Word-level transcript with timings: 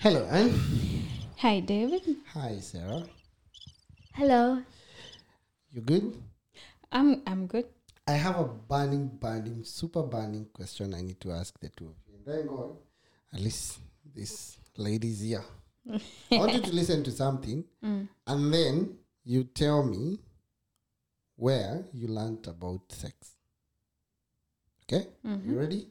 Hello, 0.00 0.24
Anne. 0.30 0.54
Hi, 1.38 1.58
David. 1.58 2.02
Hi, 2.32 2.62
Serah. 2.62 3.02
Hello. 4.14 4.62
You 5.72 5.80
good? 5.80 6.14
I'm 6.92 7.20
I'm 7.26 7.48
good. 7.48 7.66
I 8.06 8.12
have 8.12 8.38
a 8.38 8.44
burning, 8.44 9.10
burning, 9.18 9.64
super 9.64 10.04
burning 10.04 10.46
question 10.52 10.94
I 10.94 11.00
need 11.00 11.20
to 11.22 11.32
ask 11.32 11.58
the 11.58 11.70
two 11.70 11.86
of 11.86 11.96
you. 12.06 12.14
And 12.14 12.24
then 12.24 12.46
go 12.46 12.54
on. 12.62 12.76
At 13.34 13.40
least 13.40 13.80
this 14.14 14.58
lady's 14.76 15.18
here. 15.18 15.42
I 15.90 16.36
want 16.38 16.54
you 16.54 16.62
to 16.62 16.72
listen 16.80 17.02
to 17.02 17.10
something 17.10 17.64
mm. 17.82 18.06
and 18.24 18.54
then 18.54 18.98
you 19.24 19.42
tell 19.50 19.82
me 19.82 20.20
where 21.34 21.82
you 21.92 22.06
learned 22.06 22.46
about 22.46 22.82
sex. 22.92 23.34
Okay? 24.84 25.08
You 25.24 25.30
mm-hmm. 25.30 25.58
ready? 25.58 25.88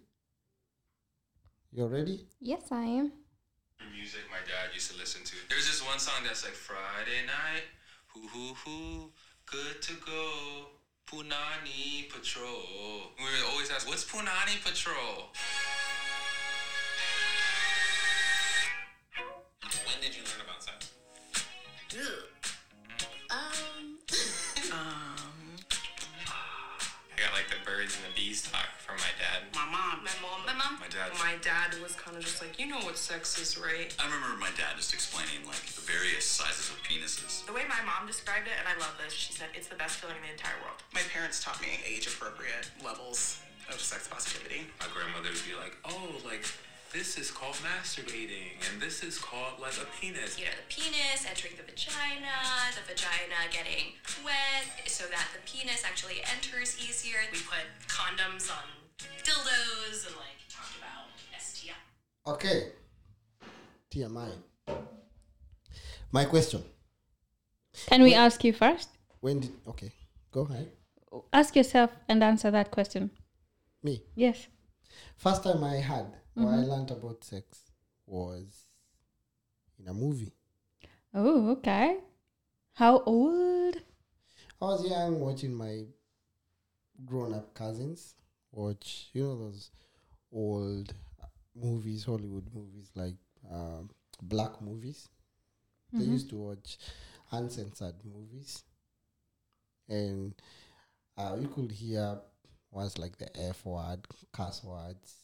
You're 1.73 1.89
ready? 1.89 2.25
Yes, 2.39 2.71
I 2.71 2.85
am. 2.85 3.11
Used 4.87 4.93
to 4.93 4.99
listen 4.99 5.23
to. 5.25 5.35
There's 5.49 5.67
this 5.67 5.85
one 5.85 5.99
song 5.99 6.23
that's 6.23 6.43
like 6.45 6.53
Friday 6.53 7.25
night, 7.25 7.63
hoo 8.13 8.27
hoo 8.27 8.53
hoo, 8.63 9.11
good 9.45 9.81
to 9.81 9.93
go. 10.05 10.67
Punani 11.07 12.11
Patrol. 12.11 13.15
We 13.17 13.23
would 13.23 13.51
always 13.51 13.71
ask, 13.71 13.87
what's 13.87 14.03
Punani 14.03 14.59
Patrol? 14.63 15.31
Know 33.37 33.43
is, 33.43 33.57
right? 33.57 33.93
I 33.99 34.05
remember 34.05 34.37
my 34.39 34.49
dad 34.57 34.77
just 34.77 34.93
explaining 34.93 35.45
like 35.45 35.61
the 35.77 35.85
various 35.85 36.25
sizes 36.25 36.73
of 36.73 36.81
penises. 36.81 37.45
The 37.45 37.53
way 37.53 37.63
my 37.69 37.81
mom 37.85 38.07
described 38.07 38.47
it, 38.47 38.57
and 38.57 38.65
I 38.65 38.73
love 38.81 38.97
this, 38.97 39.13
she 39.13 39.33
said 39.33 39.53
it's 39.53 39.67
the 39.67 39.77
best 39.77 40.01
feeling 40.01 40.17
in 40.17 40.25
the 40.25 40.33
entire 40.33 40.57
world. 40.65 40.81
My 40.93 41.05
parents 41.13 41.43
taught 41.43 41.61
me 41.61 41.77
age 41.85 42.07
appropriate 42.07 42.69
levels 42.83 43.39
of 43.69 43.79
sex 43.79 44.07
positivity. 44.07 44.65
My 44.81 44.89
grandmother 44.89 45.29
would 45.29 45.45
be 45.45 45.53
like, 45.53 45.77
oh, 45.85 46.17
like 46.25 46.45
this 46.93 47.19
is 47.19 47.29
called 47.29 47.59
masturbating, 47.61 48.57
and 48.65 48.81
this 48.81 49.03
is 49.03 49.19
called 49.19 49.61
like 49.61 49.77
a 49.77 49.85
penis. 49.99 50.39
you 50.39 50.49
know, 50.49 50.57
the 50.57 50.67
penis 50.71 51.27
entering 51.29 51.53
the 51.59 51.67
vagina, 51.67 52.33
the 52.73 52.83
vagina 52.89 53.37
getting 53.53 53.93
wet 54.25 54.65
so 54.89 55.05
that 55.13 55.29
the 55.35 55.41
penis 55.45 55.85
actually 55.85 56.25
enters 56.33 56.79
easier. 56.81 57.21
We 57.29 57.43
put 57.45 57.67
condoms 57.85 58.49
on 58.49 58.65
dildos 59.21 60.09
and 60.09 60.15
like 60.17 60.41
talked 60.49 60.73
about 60.79 61.11
STI. 61.37 61.77
Okay. 62.25 62.73
TMI. 63.91 64.29
My 66.11 66.25
question. 66.25 66.63
Can 67.87 68.01
we 68.01 68.13
ask 68.13 68.43
you 68.43 68.53
first? 68.53 68.89
When 69.19 69.39
did 69.39 69.51
okay. 69.67 69.91
Go 70.31 70.41
ahead. 70.41 70.71
Ask 71.31 71.55
yourself 71.55 71.91
and 72.07 72.23
answer 72.23 72.51
that 72.51 72.71
question. 72.71 73.11
Me. 73.83 74.03
Yes. 74.15 74.47
First 75.15 75.43
time 75.43 75.63
I 75.63 75.75
had 75.75 76.07
or 76.35 76.43
I 76.43 76.45
mm-hmm. 76.45 76.69
learned 76.69 76.91
about 76.91 77.23
sex 77.23 77.71
was 78.05 78.67
in 79.79 79.87
a 79.87 79.93
movie. 79.93 80.33
Oh, 81.13 81.51
okay. 81.51 81.97
How 82.73 82.99
old? 83.05 83.75
I 84.61 84.65
was 84.65 84.89
young 84.89 85.19
watching 85.19 85.53
my 85.53 85.85
grown 87.05 87.33
up 87.33 87.53
cousins 87.53 88.15
watch, 88.51 89.09
you 89.13 89.23
know, 89.23 89.37
those 89.37 89.71
old 90.31 90.93
movies, 91.55 92.05
Hollywood 92.05 92.49
movies, 92.53 92.91
like 92.95 93.15
um, 93.51 93.89
black 94.21 94.61
movies. 94.61 95.09
They 95.93 96.03
used 96.03 96.29
to 96.31 96.35
watch 96.35 96.77
uncensored 97.31 97.95
movies. 98.03 98.63
And 99.87 100.33
uh, 101.17 101.37
you 101.39 101.47
could 101.47 101.71
hear 101.71 102.19
words 102.71 102.97
like 102.97 103.17
the 103.17 103.29
F 103.39 103.65
word, 103.65 104.05
cuss 104.33 104.63
words. 104.63 105.15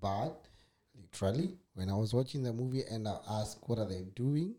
But 0.00 0.46
literally, 0.94 1.56
when 1.74 1.90
I 1.90 1.94
was 1.94 2.14
watching 2.14 2.42
the 2.42 2.52
movie 2.52 2.84
and 2.88 3.08
I 3.08 3.16
asked, 3.28 3.58
what 3.62 3.78
are 3.78 3.88
they 3.88 4.04
doing? 4.14 4.54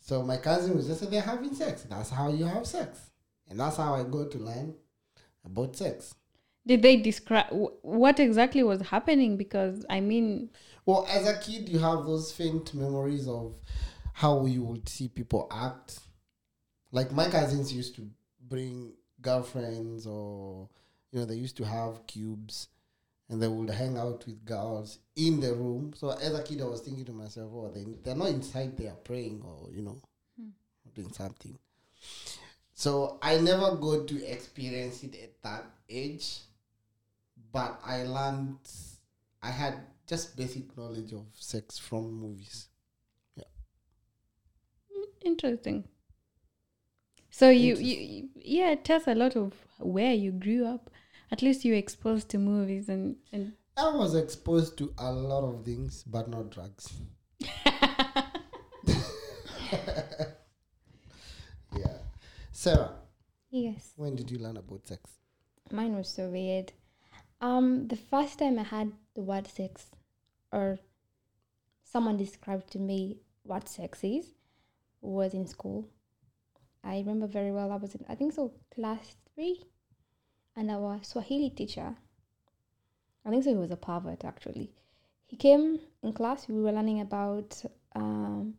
So 0.00 0.22
my 0.22 0.36
cousin 0.36 0.76
was 0.76 0.86
just 0.86 1.00
say 1.00 1.06
they're 1.06 1.22
having 1.22 1.54
sex. 1.54 1.86
That's 1.88 2.10
how 2.10 2.30
you 2.30 2.44
have 2.44 2.66
sex, 2.66 3.10
and 3.48 3.58
that's 3.58 3.78
how 3.78 3.94
I 3.94 4.02
go 4.04 4.26
to 4.26 4.38
learn 4.38 4.74
about 5.46 5.76
sex. 5.76 6.14
Did 6.66 6.82
they 6.82 6.96
describe 6.96 7.48
wh- 7.50 7.84
what 7.84 8.18
exactly 8.20 8.62
was 8.62 8.80
happening? 8.82 9.36
Because 9.36 9.84
I 9.90 10.00
mean, 10.00 10.50
Well, 10.86 11.06
as 11.08 11.26
a 11.28 11.38
kid, 11.38 11.68
you 11.68 11.78
have 11.78 12.04
those 12.06 12.32
faint 12.32 12.74
memories 12.74 13.28
of 13.28 13.54
how 14.14 14.46
you 14.46 14.62
would 14.62 14.88
see 14.88 15.08
people 15.08 15.46
act. 15.50 15.98
Like 16.92 17.12
my 17.12 17.28
cousins 17.28 17.72
used 17.72 17.96
to 17.96 18.08
bring 18.40 18.92
girlfriends, 19.20 20.06
or 20.06 20.68
you 21.10 21.20
know, 21.20 21.26
they 21.26 21.34
used 21.34 21.56
to 21.58 21.64
have 21.64 22.06
cubes, 22.06 22.68
and 23.28 23.42
they 23.42 23.48
would 23.48 23.70
hang 23.70 23.96
out 23.98 24.24
with 24.26 24.44
girls 24.44 24.98
in 25.16 25.40
the 25.40 25.52
room. 25.54 25.92
So 25.96 26.10
as 26.10 26.34
a 26.34 26.42
kid, 26.42 26.60
I 26.62 26.64
was 26.66 26.80
thinking 26.80 27.04
to 27.06 27.12
myself, 27.12 27.50
"Oh, 27.54 27.70
they 27.70 27.84
they're 28.02 28.14
not 28.16 28.28
inside 28.28 28.76
there 28.76 28.94
praying, 29.04 29.42
or 29.44 29.70
you 29.72 29.82
know, 29.82 30.00
hmm. 30.38 30.50
doing 30.94 31.12
something." 31.12 31.58
So 32.74 33.18
I 33.22 33.38
never 33.38 33.76
got 33.76 34.08
to 34.08 34.24
experience 34.26 35.02
it 35.04 35.14
at 35.22 35.42
that 35.42 35.64
age, 35.88 36.40
but 37.54 37.80
I 37.84 38.02
learned. 38.02 38.58
I 39.42 39.50
had 39.50 39.74
just 40.06 40.36
basic 40.36 40.76
knowledge 40.76 41.12
of 41.14 41.24
sex 41.32 41.78
from 41.78 42.12
movies. 42.12 42.68
Yeah. 43.36 43.44
Interesting. 45.24 45.84
So 47.30 47.48
you, 47.50 47.76
you, 47.76 47.96
you- 47.96 48.28
yeah, 48.36 48.70
it 48.72 48.84
tells 48.84 49.06
a 49.06 49.14
lot 49.14 49.36
of 49.36 49.52
where 49.78 50.12
you 50.12 50.30
grew 50.32 50.66
up. 50.66 50.90
At 51.30 51.40
least 51.42 51.64
you 51.64 51.72
were 51.72 51.78
exposed 51.78 52.28
to 52.30 52.38
movies 52.38 52.88
and 52.88 53.16
and 53.32 53.52
I 53.76 53.88
was 53.94 54.14
exposed 54.14 54.76
to 54.78 54.92
a 54.98 55.10
lot 55.12 55.42
of 55.44 55.64
things, 55.64 56.04
but 56.04 56.28
not 56.28 56.50
drugs. 56.50 56.92
yeah. 61.76 61.98
Serah, 62.52 62.92
Yes. 63.50 63.92
when 63.96 64.14
did 64.16 64.30
you 64.30 64.38
learn 64.38 64.56
about 64.56 64.86
sex? 64.86 65.10
Mine 65.72 65.96
was 65.96 66.08
so 66.08 66.28
weird. 66.28 66.72
Um, 67.44 67.88
the 67.88 67.96
first 67.96 68.38
time 68.38 68.58
I 68.58 68.62
had 68.62 68.90
the 69.14 69.20
word 69.20 69.46
sex, 69.46 69.90
or 70.50 70.78
someone 71.82 72.16
described 72.16 72.70
to 72.70 72.78
me 72.78 73.18
what 73.42 73.68
sex 73.68 74.02
is, 74.02 74.32
was 75.02 75.34
in 75.34 75.46
school. 75.46 75.86
I 76.82 76.96
remember 77.00 77.26
very 77.26 77.52
well. 77.52 77.70
I 77.70 77.76
was 77.76 77.94
in, 77.94 78.02
I 78.08 78.14
think 78.14 78.32
so, 78.32 78.52
class 78.74 79.16
three, 79.34 79.62
and 80.56 80.70
our 80.70 81.00
Swahili 81.02 81.50
teacher. 81.50 81.94
I 83.26 83.30
think 83.30 83.44
so. 83.44 83.50
He 83.50 83.56
was 83.56 83.70
a 83.70 83.76
pervert 83.76 84.24
actually. 84.24 84.70
He 85.26 85.36
came 85.36 85.80
in 86.02 86.14
class. 86.14 86.48
We 86.48 86.62
were 86.62 86.72
learning 86.72 87.02
about 87.02 87.62
um, 87.94 88.54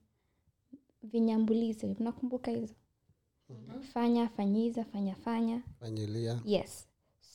vinyambulizo. 1.12 1.96
Mnakumbuka 2.00 2.52
hizo? 2.52 2.76
Fanya, 3.94 4.30
fanyiza, 4.30 4.86
fanya, 4.86 5.16
fanya. 5.16 5.64
Vanilla. 5.82 6.40
Yes. 6.46 6.86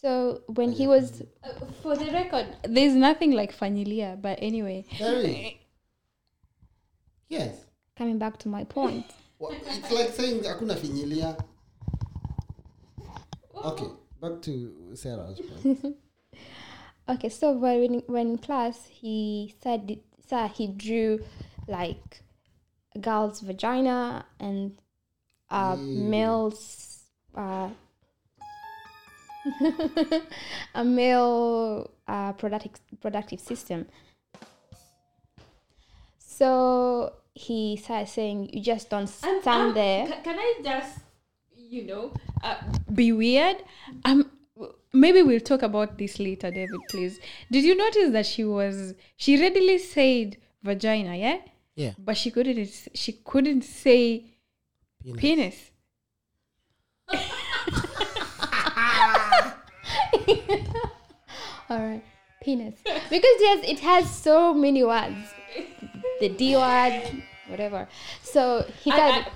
So 0.00 0.42
when 0.46 0.72
he 0.72 0.86
was 0.86 1.22
Uh, 1.44 1.52
for 1.82 1.96
the 1.96 2.10
record, 2.12 2.46
there's 2.64 2.94
nothing 2.94 3.32
like 3.32 3.52
Fanilia, 3.56 4.20
but 4.20 4.38
anyway. 4.40 4.84
There 4.98 5.18
is. 5.18 5.36
Yes. 7.28 7.64
coming 7.96 8.18
back 8.18 8.38
to 8.38 8.48
my 8.48 8.64
point, 8.64 9.04
Well, 9.38 9.52
it's 9.54 9.90
like 9.92 10.08
saying 10.10 10.42
hakuna 10.42 10.74
finyilia. 10.74 11.38
Okay, 13.54 13.86
back 14.20 14.42
to 14.42 14.72
Serah's 14.94 15.40
point. 15.40 15.96
okay, 17.08 17.28
so 17.28 17.52
when 17.52 18.02
when 18.06 18.26
in 18.30 18.38
class 18.38 18.86
he 18.88 19.54
said 19.62 20.00
sir 20.28 20.48
he 20.48 20.66
drew 20.66 21.20
like 21.68 22.22
a 22.96 22.98
girl's 22.98 23.40
vagina 23.40 24.24
and 24.40 24.80
a 25.50 25.76
Ew. 25.78 26.00
male's 26.10 27.04
uh, 27.36 27.68
a 30.74 30.84
male 30.84 31.90
uh, 32.06 32.32
productive 32.32 32.72
productive 33.00 33.40
system. 33.40 33.86
So 36.18 37.12
he 37.34 37.76
started 37.76 38.08
saying, 38.08 38.50
"You 38.52 38.62
just 38.62 38.90
don't 38.90 39.06
stand 39.08 39.74
there." 39.74 40.06
Can, 40.06 40.22
can 40.22 40.38
I 40.38 40.54
just, 40.62 40.98
you 41.56 41.84
know, 41.84 42.12
uh, 42.42 42.56
be 42.92 43.12
weird? 43.12 43.58
Um, 44.04 44.30
maybe 44.92 45.22
we'll 45.22 45.40
talk 45.40 45.62
about 45.62 45.98
this 45.98 46.18
later, 46.18 46.50
David. 46.50 46.80
Please. 46.88 47.18
Did 47.50 47.64
you 47.64 47.74
notice 47.76 48.10
that 48.12 48.26
she 48.26 48.44
was 48.44 48.94
she 49.16 49.40
readily 49.40 49.78
said 49.78 50.36
vagina, 50.62 51.16
yeah, 51.16 51.38
Yeah. 51.76 51.92
but 51.98 52.16
she 52.16 52.30
couldn't 52.30 52.68
she 52.94 53.12
couldn't 53.24 53.62
say 53.62 54.24
Penis. 55.02 55.20
penis. 55.20 55.70
All 61.70 61.78
right, 61.78 62.02
penis. 62.42 62.74
Because 62.84 63.36
yes, 63.40 63.64
it 63.68 63.80
has 63.80 64.10
so 64.10 64.52
many 64.54 64.82
words. 64.84 65.16
the 66.20 66.28
D 66.28 66.56
word, 66.56 67.22
whatever. 67.48 67.88
So 68.22 68.64
he 68.82 68.90
I- 68.90 68.96
said, 68.96 69.32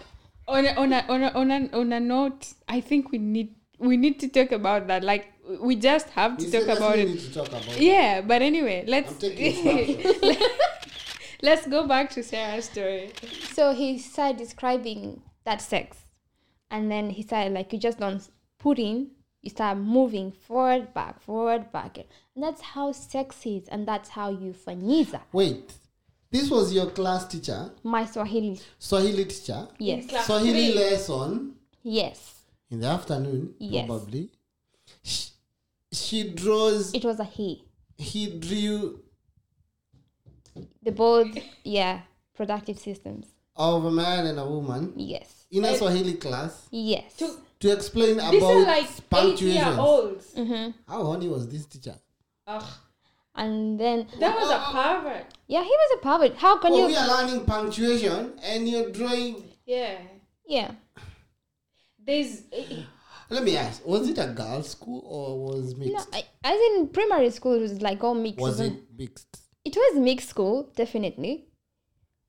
on 0.46 0.66
a, 0.66 0.70
on 0.74 0.92
a, 0.92 1.04
on 1.08 1.22
a, 1.22 1.28
on 1.28 1.50
a, 1.50 1.68
on 1.72 1.92
a 1.92 2.00
note, 2.00 2.52
I 2.68 2.80
think 2.80 3.10
we 3.12 3.18
need 3.18 3.54
we 3.78 3.96
need 3.96 4.20
to 4.20 4.28
talk 4.28 4.52
about 4.52 4.86
that. 4.88 5.02
Like 5.04 5.32
we 5.60 5.76
just 5.76 6.08
have 6.10 6.36
to 6.38 6.50
talk 6.50 6.76
about 6.76 6.98
it. 6.98 7.08
need 7.08 7.20
to 7.20 7.32
talk 7.34 7.48
about 7.48 7.68
it. 7.68 7.80
Yeah, 7.80 8.20
but 8.20 8.42
anyway, 8.42 8.84
let's 8.86 9.12
I'm 9.12 9.18
taking 9.18 9.96
snapshots. 10.02 10.44
let's 11.42 11.66
go 11.66 11.86
back 11.86 12.10
to 12.10 12.22
Serah's 12.22 12.66
story. 12.66 13.12
so 13.52 13.72
he 13.74 13.98
started 13.98 14.36
describing 14.38 15.22
that 15.44 15.60
sex, 15.60 15.98
and 16.70 16.90
then 16.90 17.10
he 17.10 17.22
said 17.22 17.52
like 17.52 17.72
you 17.72 17.78
just 17.78 17.98
don't 17.98 18.26
put 18.58 18.78
in, 18.78 19.10
you 19.44 19.50
start 19.50 19.76
moving 19.78 20.32
forward, 20.32 20.92
back, 20.94 21.20
forward, 21.20 21.70
back, 21.70 21.98
and 21.98 22.42
that's 22.42 22.62
how 22.62 22.90
sex 22.92 23.44
is, 23.44 23.68
and 23.68 23.86
that's 23.86 24.08
how 24.08 24.30
you 24.30 24.52
fanyiza. 24.54 25.20
Wait, 25.32 25.72
this 26.30 26.50
was 26.50 26.72
your 26.72 26.86
class 26.90 27.26
teacher, 27.28 27.70
My 27.82 28.06
Swahili, 28.06 28.58
Swahili 28.78 29.24
teacher, 29.26 29.68
yes, 29.78 30.06
Swahili 30.26 30.74
lesson 30.74 31.54
yes, 31.82 32.40
in 32.70 32.80
the 32.80 32.86
afternoon, 32.86 33.54
Yes. 33.58 33.86
probably. 33.86 34.30
She, 35.02 35.28
she 35.92 36.30
draws. 36.30 36.92
it 36.94 37.04
was 37.04 37.20
a 37.20 37.24
he. 37.24 37.64
He 37.98 38.38
drew 38.38 39.00
The 40.82 40.90
both, 40.92 41.36
yeah, 41.64 42.00
productive 42.34 42.78
systems. 42.78 43.26
of 43.56 43.84
a 43.84 43.90
man 43.90 44.26
and 44.26 44.38
a 44.40 44.46
woman 44.46 44.92
Yes, 44.96 45.46
in 45.50 45.64
a 45.64 45.76
Swahili 45.76 46.14
class 46.14 46.66
yes. 46.70 47.14
to 47.18 47.30
explain 47.62 48.16
These 48.16 48.42
about 48.42 48.42
are 48.42 48.62
like 48.66 48.84
eight 48.84 49.10
punctuation. 49.10 49.62
year 49.62 49.76
olds. 49.78 50.34
Mm-hmm. 50.34 50.70
How 50.90 51.02
horny 51.04 51.28
was 51.28 51.48
this 51.48 51.66
teacher? 51.66 51.94
Ugh, 52.46 52.64
And 53.34 53.78
then, 53.80 54.06
that 54.20 54.36
was 54.36 54.50
a 54.50 54.58
pervert. 54.72 55.26
yeah, 55.46 55.62
he 55.62 55.70
was 55.82 55.98
a 55.98 56.02
pervert. 56.02 56.36
How 56.36 56.58
can 56.58 56.72
Oh, 56.72 56.76
you? 56.78 56.86
we 56.88 56.96
are 56.96 57.08
learning 57.08 57.44
punctuation 57.46 58.32
and 58.42 58.68
you're 58.68 58.90
drawing. 58.90 59.42
Yeah. 59.66 59.98
Yeah, 60.46 60.72
There's 61.98 62.42
Let 63.30 63.44
me 63.44 63.56
ask: 63.56 63.84
Was 63.86 64.08
it 64.10 64.18
a 64.18 64.26
girls' 64.26 64.68
school 64.70 65.00
or 65.06 65.42
was 65.46 65.72
no, 65.74 65.86
mixed? 65.86 66.08
I, 66.12 66.22
as 66.44 66.58
in 66.76 66.88
primary 66.88 67.30
school, 67.30 67.54
it 67.54 67.60
was 67.62 67.80
like 67.80 68.04
all 68.04 68.14
mixed. 68.14 68.40
was 68.40 68.60
it 68.60 68.74
mixed? 68.96 69.38
It 69.64 69.74
was 69.74 69.98
mixed 69.98 70.28
school, 70.28 70.70
definitely. 70.76 71.46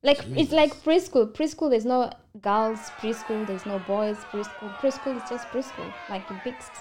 Like 0.02 0.20
it's 0.34 0.52
like 0.52 0.72
preschool. 0.82 1.30
Preschool, 1.34 1.68
there's 1.68 1.84
no 1.84 2.10
girls 2.42 2.90
preschool. 3.00 3.46
There's 3.46 3.66
no 3.66 3.78
boys 3.80 4.16
preschool. 4.32 4.74
Preschool 4.80 5.16
is 5.22 5.28
just 5.28 5.48
preschool, 5.48 5.92
like 6.10 6.28
mixed. 6.44 6.72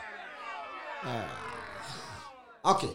Ah. 1.04 2.74
Okay. 2.74 2.90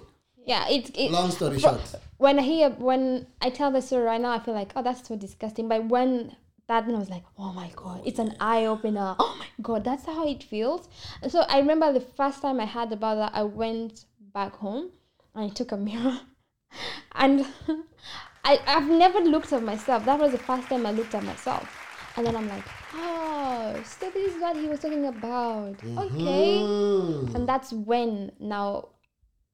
Yeah, 0.47 0.67
it's 0.69 0.91
it, 0.95 1.11
Long 1.11 1.31
story 1.31 1.59
short. 1.59 1.81
When 2.17 2.39
I 2.39 2.43
hear 2.43 2.71
when 2.71 3.27
I 3.41 3.51
tell 3.51 3.71
the 3.71 3.83
story 3.83 4.05
right 4.05 4.21
now, 4.21 4.33
I 4.33 4.41
feel 4.41 4.55
like 4.55 4.73
oh 4.75 4.83
that's 4.83 5.07
so 5.07 5.17
disgusting. 5.17 5.69
But 5.69 5.87
when 5.87 6.37
that 6.67 6.87
then 6.87 6.95
I 6.95 6.99
was 6.99 7.11
like 7.11 7.25
oh 7.39 7.53
my 7.53 7.71
god, 7.77 8.03
it's 8.05 8.19
an 8.19 8.35
eye 8.41 8.67
opener. 8.67 9.15
Oh 9.19 9.37
my 9.39 9.47
god, 9.63 9.85
that's 9.85 10.07
how 10.07 10.27
it 10.27 10.43
feels. 10.43 10.89
And 11.23 11.31
so 11.31 11.41
I 11.49 11.59
remember 11.59 11.93
the 11.93 12.01
first 12.01 12.43
time 12.43 12.59
I 12.61 12.67
heard 12.67 12.93
about 12.93 13.17
that, 13.17 13.33
I 13.35 13.45
went 13.45 14.05
back 14.33 14.57
home 14.57 14.91
and 15.35 15.45
I 15.51 15.55
took 15.55 15.73
a 15.73 15.77
mirror 15.77 16.21
and 17.15 17.47
I, 18.45 18.59
I've 18.67 18.89
never 18.89 19.21
looked 19.21 19.53
at 19.53 19.63
myself. 19.63 20.05
That 20.05 20.19
was 20.19 20.33
the 20.33 20.39
first 20.39 20.69
time 20.69 20.87
I 20.87 20.93
looked 20.93 21.15
at 21.15 21.23
myself. 21.23 21.80
And 22.17 22.27
then 22.27 22.37
I'm 22.37 22.49
like, 22.49 22.65
oh, 22.95 23.81
so 23.85 24.11
this 24.11 24.35
is 24.35 24.41
what 24.41 24.57
he 24.57 24.67
was 24.67 24.81
talking 24.81 25.07
about. 25.07 25.77
Okay. 25.83 26.59
Mm. 26.59 27.35
And 27.35 27.49
that's 27.49 27.73
when 27.73 28.33
now 28.41 28.89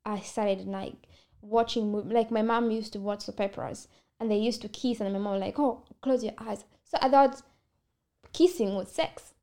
I 0.05 0.21
started 0.21 0.67
like 0.67 0.95
watching, 1.43 2.09
like 2.09 2.31
my 2.31 2.43
mom 2.43 2.71
used 2.71 2.93
to 2.95 2.99
watch 2.99 3.23
soap 3.23 3.41
operas 3.41 3.89
and 4.19 4.31
they 4.31 4.39
used 4.39 4.63
to 4.63 4.69
kiss, 4.69 5.01
and 5.01 5.13
my 5.13 5.19
mom 5.19 5.35
was 5.35 5.43
like, 5.43 5.59
oh, 5.59 5.83
close 6.01 6.25
your 6.25 6.33
eyes. 6.39 6.65
So 6.85 6.99
I 7.01 7.09
thought 7.09 7.43
kissing 8.33 8.75
was 8.75 8.91
sex. 8.91 9.35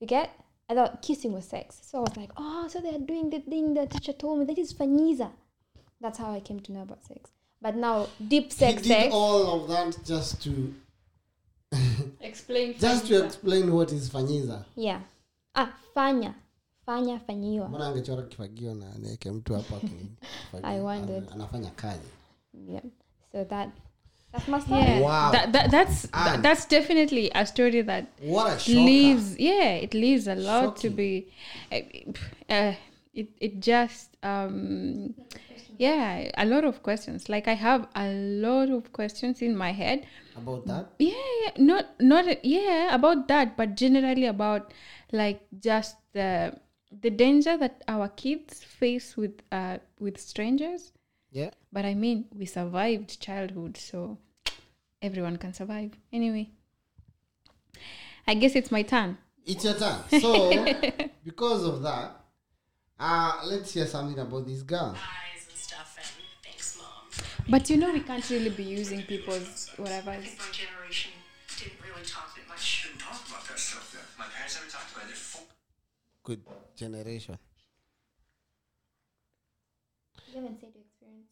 You 0.00 0.06
get? 0.06 0.30
I 0.68 0.74
thought 0.74 1.02
kissing 1.02 1.32
was 1.32 1.46
sex. 1.46 1.80
So 1.82 1.98
I 1.98 2.00
was 2.02 2.16
like, 2.16 2.30
oh, 2.36 2.68
so 2.68 2.80
they're 2.80 2.98
doing 2.98 3.30
the 3.30 3.40
thing 3.40 3.74
the 3.74 3.86
teacher 3.86 4.12
told 4.12 4.38
me. 4.38 4.44
That 4.44 4.58
is 4.58 4.72
fanyiza. 4.74 5.30
That's 6.00 6.18
how 6.18 6.32
I 6.32 6.40
came 6.40 6.60
to 6.60 6.72
know 6.72 6.82
about 6.82 7.04
sex. 7.04 7.30
But 7.60 7.74
now, 7.74 8.06
deep 8.28 8.52
sex. 8.52 8.82
He 8.82 8.88
did 8.88 9.00
sex. 9.02 9.14
all 9.14 9.62
of 9.62 9.68
that 9.68 10.04
just 10.04 10.40
to 10.44 10.74
explain 12.38 12.74
just 12.80 13.06
to 13.08 13.24
explain 13.24 13.70
what 13.70 13.92
is 13.92 14.10
fanyiza. 14.10 14.64
yeah. 14.76 15.00
Ah, 15.54 15.68
fanya. 15.94 16.34
Fanya, 16.86 17.18
fanyiwa. 17.20 17.68
Mbona 17.68 17.86
angechora 17.88 18.22
kifagio 18.22 18.74
na 18.74 18.86
niweke 18.98 19.30
mtu 19.30 19.54
hapo 19.54 19.76
aki- 19.76 20.06
I 20.62 20.80
wondered. 20.80 21.24
anafanya 21.32 21.70
kazi. 21.70 22.08
Yeah. 22.68 22.82
So 23.32 23.44
that. 23.44 23.68
Yeah, 24.68 25.00
Wow. 25.00 25.32
that, 25.32 25.52
that 25.52 25.70
that's 25.70 26.02
that, 26.10 26.42
that's 26.42 26.68
definitely 26.68 27.30
a 27.34 27.46
story 27.46 27.82
that 27.82 28.04
What 28.22 28.68
a 28.68 28.70
leaves. 28.72 29.38
Yeah, 29.38 29.82
it 29.82 29.94
leaves 29.94 30.28
a 30.28 30.34
lot 30.34 30.76
to 30.76 30.88
Shocking. 30.88 30.96
be. 30.96 31.26
Uh, 31.72 32.52
uh, 32.52 32.74
it 33.14 33.28
it 33.40 33.60
just 33.60 34.10
um, 34.22 35.14
yeah, 35.78 36.30
a 36.36 36.44
lot 36.44 36.64
of 36.64 36.82
questions. 36.82 37.28
Like 37.28 37.46
I 37.46 37.54
have 37.54 37.86
a 37.94 38.12
lot 38.12 38.68
of 38.68 38.92
questions 38.92 39.40
in 39.40 39.56
my 39.56 39.70
head. 39.72 40.06
About 40.36 40.66
that? 40.66 40.88
Yeah, 40.98 41.14
yeah, 41.44 41.52
not 41.56 41.86
not 42.00 42.44
yeah 42.44 42.94
about 42.94 43.28
that, 43.28 43.56
but 43.56 43.76
generally 43.76 44.26
about 44.26 44.74
like 45.12 45.40
just 45.60 45.96
the 46.12 46.58
the 46.90 47.10
danger 47.10 47.56
that 47.56 47.82
our 47.86 48.08
kids 48.08 48.62
face 48.62 49.16
with 49.16 49.40
uh 49.52 49.78
with 50.00 50.18
strangers. 50.18 50.92
Yeah. 51.30 51.50
But 51.72 51.84
I 51.84 51.94
mean, 51.94 52.24
we 52.34 52.46
survived 52.46 53.20
childhood, 53.20 53.76
so 53.76 54.18
everyone 55.00 55.36
can 55.36 55.54
survive. 55.54 55.92
Anyway, 56.12 56.50
I 58.26 58.34
guess 58.34 58.56
it's 58.56 58.72
my 58.72 58.82
turn. 58.82 59.18
It's 59.46 59.64
your 59.64 59.74
turn. 59.74 60.00
So, 60.20 60.50
because 61.24 61.64
of 61.64 61.82
that, 61.82 62.20
uh, 62.98 63.40
let's 63.44 63.72
hear 63.72 63.86
something 63.86 64.18
about 64.18 64.46
this 64.46 64.62
girl. 64.62 64.96
But 67.48 67.70
you 67.70 67.76
know, 67.78 67.92
we 67.92 68.00
can't 68.00 68.28
really 68.30 68.50
be 68.50 68.62
using 68.64 69.02
people's 69.02 69.70
whatever. 69.76 70.10
I 70.10 70.16
think 70.20 70.38
my 70.38 70.52
generation 70.52 71.12
didn't 71.56 71.80
really 71.80 72.04
talk 72.04 72.34
that 72.36 72.46
much. 72.48 72.84
Didn't 72.84 73.00
talk 73.00 73.26
about 73.28 73.48
that 73.48 73.58
stuff 73.58 73.90
then. 73.92 74.02
My 74.18 74.26
parents 74.26 74.56
never 74.58 74.70
talked 74.70 74.92
about 74.94 75.08
it. 75.10 75.16
Full. 75.16 75.46
Good 76.24 76.42
generation. 76.76 77.38
You 80.28 80.34
haven't 80.42 80.60
said 80.60 80.70
your 80.74 80.84
experience. 80.84 81.30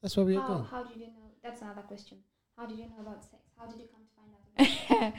That's 0.00 0.16
where 0.16 0.26
we 0.26 0.36
are 0.36 0.40
How, 0.40 0.48
going. 0.48 0.64
how 0.64 0.82
did 0.84 0.96
you 1.00 1.06
know? 1.06 1.28
That's 1.42 1.60
another 1.60 1.82
question. 1.82 2.18
How 2.56 2.66
did 2.66 2.78
you 2.78 2.84
know 2.84 3.00
about 3.00 3.22
sex? 3.22 3.42
How 3.58 3.66
did 3.66 3.78
you 3.78 3.88
come 3.92 4.04
to 4.06 4.10
find 4.16 5.08
out? 5.08 5.12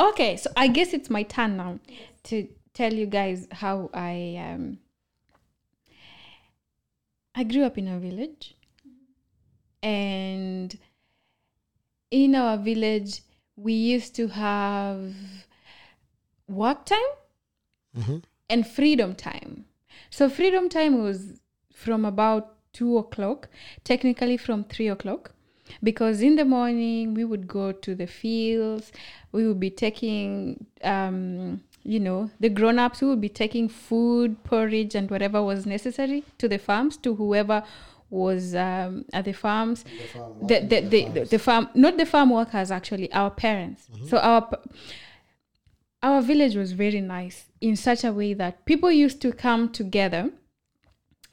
Okay, 0.10 0.36
so 0.36 0.50
I 0.56 0.68
guess 0.68 0.92
it's 0.92 1.10
my 1.10 1.22
turn 1.24 1.56
now 1.56 1.78
to 2.24 2.48
tell 2.72 2.92
you 2.92 3.06
guys 3.06 3.46
how 3.52 3.90
I 3.92 4.36
um 4.40 4.78
I 7.38 7.44
grew 7.44 7.62
up 7.62 7.78
in 7.78 7.86
a 7.86 7.98
village 8.00 8.56
and 9.80 10.76
in 12.10 12.34
our 12.34 12.56
village 12.56 13.22
we 13.54 13.74
used 13.74 14.16
to 14.16 14.26
have 14.28 15.14
work 16.48 16.84
time 16.84 17.12
Mhm. 17.96 18.22
and 18.50 18.66
freedom 18.66 19.14
time. 19.14 19.66
So 20.10 20.28
freedom 20.28 20.68
time 20.68 21.00
was 21.00 21.40
from 21.72 22.04
about 22.04 22.44
two 22.72 22.98
o'clock, 22.98 23.48
technically 23.84 24.36
from 24.36 24.64
three 24.64 24.88
o'clock, 24.88 25.34
because 25.82 26.20
in 26.22 26.34
the 26.36 26.44
morning 26.44 27.14
we 27.14 27.24
would 27.24 27.46
go 27.46 27.70
to 27.70 27.94
the 27.94 28.06
fields. 28.06 28.90
We 29.30 29.46
would 29.46 29.60
be 29.60 29.70
taking, 29.70 30.66
um, 30.82 31.62
you 31.88 31.98
know, 32.00 32.30
the 32.38 32.50
grown-ups. 32.50 33.00
We 33.00 33.08
would 33.08 33.20
be 33.20 33.30
taking 33.30 33.68
food, 33.68 34.44
porridge, 34.44 34.94
and 34.94 35.10
whatever 35.10 35.42
was 35.42 35.64
necessary 35.64 36.22
to 36.36 36.46
the 36.48 36.58
farms 36.58 36.96
to 36.98 37.14
whoever 37.14 37.64
was 38.10 38.54
um, 38.54 39.06
at 39.12 39.24
the 39.24 39.32
farms. 39.32 39.84
farm 40.12 40.46
The 40.46 40.60
the, 40.60 40.80
the, 40.80 41.08
the, 41.08 41.24
the 41.24 41.38
farm, 41.38 41.70
not 41.74 41.96
the 41.96 42.04
farm 42.06 42.30
workers, 42.30 42.70
actually, 42.70 43.10
our 43.12 43.30
parents. 43.30 43.88
So 44.04 44.18
our 44.18 44.48
our 46.02 46.20
village 46.20 46.54
was 46.54 46.72
very 46.72 47.00
nice 47.00 47.46
in 47.60 47.74
such 47.74 48.04
a 48.04 48.12
way 48.12 48.34
that 48.34 48.64
people 48.66 48.92
used 48.92 49.20
to 49.22 49.32
come 49.32 49.70
together 49.70 50.30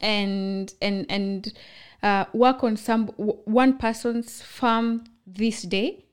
and 0.01 0.73
and 0.81 1.05
and 1.09 1.53
uh, 2.01 2.25
work 2.33 2.63
on 2.63 2.77
some 2.77 3.07
w- 3.07 3.39
one 3.45 3.77
person's 3.77 4.41
farm 4.41 5.03
this 5.27 5.63
day 5.63 6.04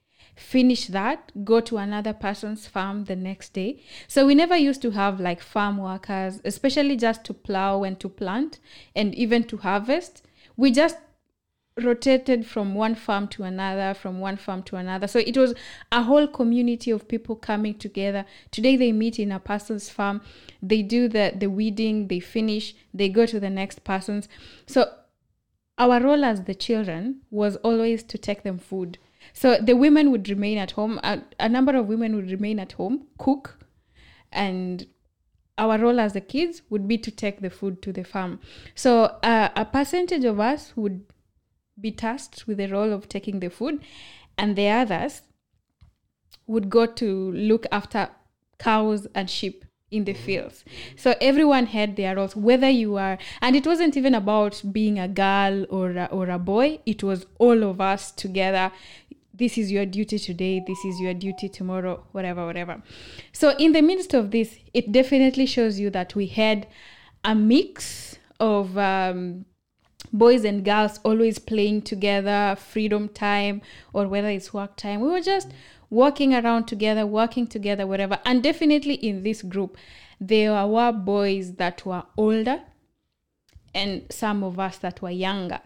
finish 0.43 0.87
that 0.89 1.31
go 1.45 1.61
to 1.61 1.77
another 1.77 2.13
person's 2.13 2.67
farm 2.67 3.05
the 3.05 3.17
next 3.17 3.53
day 3.53 3.81
so 4.09 4.27
we 4.27 4.35
never 4.35 4.57
used 4.57 4.83
to 4.83 4.91
have 4.91 5.21
like 5.21 5.41
farm 5.41 5.79
workers 5.79 6.41
especially 6.45 6.97
just 6.97 7.25
to 7.25 7.33
plow 7.33 7.83
and 7.83 7.99
to 8.01 8.09
plant 8.09 8.59
and 8.95 9.15
even 9.15 9.45
to 9.45 9.57
harvest 9.59 10.23
we 10.57 10.71
just 10.71 10.97
rotated 11.81 12.47
from 12.47 12.75
one 12.75 12.95
farm 12.95 13.27
to 13.29 13.45
another, 13.45 13.95
from 13.95 14.21
one 14.21 14.37
farm 14.37 14.63
to 14.63 14.77
another. 14.77 15.07
So 15.07 15.19
it 15.19 15.37
was 15.37 15.55
a 15.91 16.03
whole 16.03 16.27
community 16.27 16.91
of 16.91 17.09
people 17.09 17.35
coming 17.37 17.75
together. 17.75 18.27
Today 18.51 18.77
they 18.77 18.93
meet 18.93 19.19
in 19.19 19.33
a 19.33 19.41
person's 19.41 19.89
farm, 19.89 20.21
they 20.63 20.83
do 20.83 21.09
the, 21.09 21.33
the 21.35 21.49
weeding, 21.49 22.09
they 22.09 22.21
finish, 22.21 22.75
they 22.93 23.09
go 23.09 23.27
to 23.27 23.41
the 23.41 23.51
next 23.51 23.85
person's. 23.85 24.29
So 24.67 24.93
our 25.79 26.01
role 26.01 26.25
as 26.25 26.43
the 26.43 26.55
children 26.55 27.23
was 27.31 27.57
always 27.57 28.03
to 28.05 28.19
take 28.19 28.43
them 28.43 28.59
food. 28.59 28.99
So 29.33 29.59
the 29.59 29.77
women 29.77 30.11
would 30.11 30.29
remain 30.29 30.59
at 30.59 30.73
home. 30.73 31.01
A, 31.03 31.23
a 31.41 31.49
number 31.49 31.77
of 31.77 31.87
women 31.87 32.15
would 32.17 32.31
remain 32.31 32.59
at 32.59 32.73
home, 32.73 33.07
cook, 33.19 33.59
and 34.31 34.87
our 35.59 35.79
role 35.79 36.01
as 36.01 36.13
the 36.13 36.21
kids 36.21 36.63
would 36.71 36.89
be 36.89 36.99
to 36.99 37.11
take 37.11 37.41
the 37.41 37.51
food 37.51 37.83
to 37.83 37.93
the 37.93 38.05
farm. 38.05 38.41
So 38.75 39.05
uh, 39.23 39.51
a 39.55 39.65
percentage 39.65 40.25
of 40.25 40.41
us 40.41 40.73
would 40.77 41.05
be 41.81 41.93
tasked 41.93 42.47
with 42.47 42.59
the 42.59 42.69
role 42.69 42.93
of 42.93 43.09
taking 43.09 43.41
the 43.41 43.51
food, 43.51 43.83
and 44.39 44.57
the 44.57 44.69
others 44.69 45.23
would 46.47 46.69
go 46.71 46.87
to 46.87 47.33
look 47.33 47.67
after 47.71 48.11
cows 48.59 49.07
and 49.15 49.29
sheep 49.29 49.65
in 49.91 50.05
the 50.05 50.15
fields. 50.15 50.65
So 50.97 51.15
everyone 51.21 51.67
had 51.67 51.97
their 51.97 52.17
roles, 52.17 52.35
whether 52.35 52.69
you 52.69 52.97
are, 52.97 53.19
and 53.43 53.55
it 53.55 53.67
wasn't 53.67 53.97
even 53.97 54.15
about 54.15 54.63
being 54.73 54.99
a 54.99 55.07
girl 55.07 55.67
or 55.69 55.91
a, 55.91 56.09
or 56.11 56.31
a 56.31 56.39
boy. 56.39 56.81
It 56.87 57.03
was 57.03 57.27
all 57.39 57.63
of 57.63 57.81
us 57.81 58.11
together. 58.11 58.73
This 59.43 59.59
is 59.59 59.73
your 59.73 59.87
duty 59.87 60.21
today. 60.21 60.63
This 60.65 60.85
is 60.85 61.01
your 61.01 61.15
duty 61.15 61.49
tomorrow. 61.49 62.05
Whatever, 62.13 62.47
whatever. 62.47 62.81
So 63.33 63.57
in 63.57 63.73
the 63.73 63.83
midst 63.83 64.15
of 64.15 64.31
this, 64.31 64.57
it 64.73 64.93
definitely 64.93 65.47
shows 65.47 65.81
you 65.81 65.91
that 65.91 66.15
we 66.15 66.27
had 66.29 66.69
a 67.25 67.35
mix 67.35 68.19
of. 68.39 68.79
Um, 68.79 69.47
boys 70.13 70.45
and 70.45 70.65
girls 70.65 71.01
always 71.05 71.39
playing 71.41 71.83
together, 71.83 72.57
freedom 72.57 73.09
time, 73.09 73.63
or 73.93 74.07
whether 74.07 74.29
it's 74.29 74.53
work 74.55 74.77
time. 74.77 75.01
We 75.01 75.09
were 75.09 75.21
just 75.21 75.49
walking 75.91 76.35
around 76.35 76.67
together, 76.67 77.05
working 77.05 77.49
together, 77.49 77.85
whatever. 77.85 78.21
And 78.25 78.45
definitely 78.45 78.95
in 78.95 79.25
this 79.25 79.43
group, 79.43 79.77
there 80.21 80.53
were 80.67 80.93
boys 80.93 81.55
that 81.55 81.85
were 81.85 82.05
older 82.17 82.61
and 83.75 84.05
some 84.09 84.45
of 84.45 84.61
us 84.61 84.79
that 84.79 85.03
were 85.03 85.11
younger. 85.11 85.63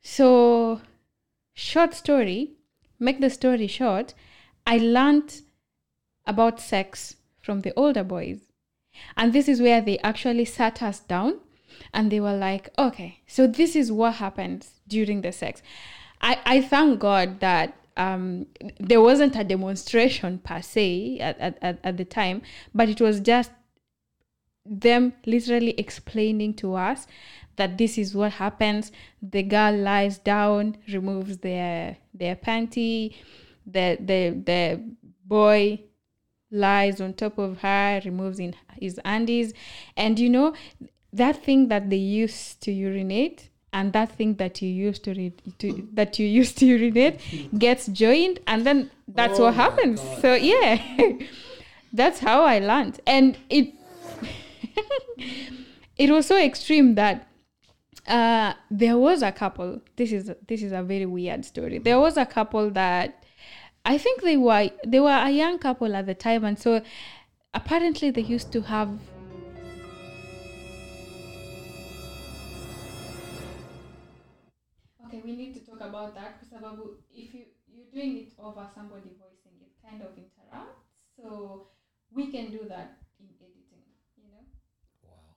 So, 0.00 0.80
short 1.54 1.94
story, 1.94 2.52
make 2.98 3.20
the 3.20 3.30
story 3.30 3.66
short, 3.66 4.14
I 4.66 4.78
learned 4.78 5.42
about 6.26 6.60
sex 6.60 7.16
from 7.40 7.60
the 7.60 7.72
older 7.74 8.04
boys. 8.04 8.40
And 9.16 9.32
this 9.32 9.48
is 9.48 9.60
where 9.60 9.80
they 9.80 9.98
actually 9.98 10.44
sat 10.44 10.82
us 10.82 11.00
down 11.00 11.40
and 11.92 12.10
they 12.10 12.20
were 12.20 12.36
like, 12.36 12.68
okay, 12.78 13.20
so 13.26 13.46
this 13.46 13.74
is 13.74 13.90
what 13.90 14.14
happens 14.14 14.80
during 14.86 15.22
the 15.22 15.32
sex. 15.32 15.62
I, 16.20 16.38
I 16.44 16.60
thank 16.60 17.00
God 17.00 17.40
that 17.40 17.76
um, 17.96 18.46
there 18.78 19.00
wasn't 19.00 19.36
a 19.36 19.44
demonstration 19.44 20.38
per 20.38 20.62
se 20.62 21.18
at, 21.20 21.38
at, 21.38 21.58
at, 21.60 21.78
at 21.82 21.96
the 21.96 22.04
time, 22.04 22.42
but 22.74 22.88
it 22.88 23.00
was 23.00 23.20
just 23.20 23.50
them 24.64 25.12
literally 25.26 25.74
explaining 25.76 26.54
to 26.54 26.74
us 26.74 27.06
that 27.56 27.78
this 27.78 27.98
is 27.98 28.14
what 28.14 28.32
happens. 28.32 28.92
The 29.22 29.42
girl 29.42 29.74
lies 29.76 30.18
down, 30.18 30.76
removes 30.92 31.38
their 31.38 31.96
their 32.14 32.36
panty, 32.36 33.14
the 33.66 33.96
the 34.00 34.30
the 34.44 34.80
boy 35.24 35.80
lies 36.50 37.00
on 37.00 37.14
top 37.14 37.38
of 37.38 37.58
her, 37.58 38.00
removes 38.04 38.38
in 38.38 38.54
his 38.80 39.00
undies, 39.04 39.52
and 39.96 40.18
you 40.18 40.28
know 40.30 40.54
that 41.12 41.42
thing 41.44 41.68
that 41.68 41.90
they 41.90 41.96
use 41.96 42.54
to 42.54 42.72
urinate 42.72 43.48
and 43.74 43.92
that 43.92 44.10
thing 44.12 44.34
that 44.34 44.60
you 44.62 44.68
used 44.68 45.02
to, 45.04 45.14
re- 45.14 45.32
to 45.58 45.88
that 45.94 46.18
you 46.18 46.26
used 46.26 46.58
to 46.58 46.66
urinate 46.66 47.20
gets 47.58 47.86
joined 47.86 48.38
and 48.46 48.66
then 48.66 48.90
that's 49.08 49.38
Oh 49.38 49.44
what 49.44 49.54
happens. 49.54 50.00
God. 50.00 50.20
so 50.22 50.34
yeah. 50.34 50.80
That's 51.94 52.20
how 52.20 52.44
i 52.44 52.58
learned. 52.58 53.00
And 53.06 53.36
it 53.50 53.74
it 55.98 56.10
was 56.10 56.26
so 56.26 56.36
extreme 56.38 56.94
that 56.94 57.26
uh 58.08 58.52
there 58.70 58.98
was 58.98 59.22
a 59.22 59.30
couple 59.30 59.80
this 59.96 60.12
is 60.12 60.32
this 60.48 60.62
is 60.62 60.72
a 60.72 60.82
very 60.82 61.06
weird 61.06 61.44
story 61.44 61.78
there 61.78 62.00
was 62.00 62.16
a 62.16 62.26
couple 62.26 62.70
that 62.70 63.24
i 63.84 63.96
think 63.98 64.22
they 64.22 64.36
were 64.36 64.70
they 64.86 65.00
were 65.00 65.10
a 65.10 65.30
young 65.30 65.58
couple 65.58 65.94
at 65.94 66.06
the 66.06 66.14
time 66.14 66.44
and 66.44 66.58
so 66.58 66.82
apparently 67.54 68.10
they 68.10 68.22
used 68.22 68.52
to 68.52 68.62
have 68.62 68.90
Okay, 75.06 75.20
we 75.24 75.34
need 75.36 75.52
to 75.54 75.60
talk 75.60 75.80
about 75.80 76.14
that 76.14 76.40
because 76.40 76.78
if 77.16 77.34
you 77.34 77.44
you're 77.66 77.90
doing 77.90 78.16
it 78.16 78.32
over 78.38 78.66
somebody 78.74 79.10
voicing 79.18 79.56
it 79.60 79.74
kind 79.82 80.00
of 80.02 80.16
interrupts. 80.16 80.86
So 81.16 81.66
we 82.14 82.30
can 82.30 82.50
do 82.50 82.64
that 82.68 82.98
in 83.20 83.28
editing, 83.42 83.90
you 84.16 84.28
know. 84.30 84.44
Wow. 85.02 85.34